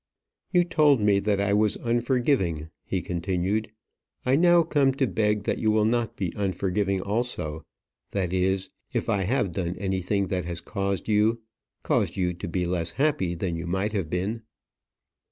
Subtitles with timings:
[0.51, 3.71] "You told me that I was unforgiving," he continued,
[4.25, 7.67] "I now come to beg that you will not be unforgiving also;
[8.09, 11.43] that is, if I have done anything that has caused you
[11.83, 14.41] caused you to be less happy than you might have been."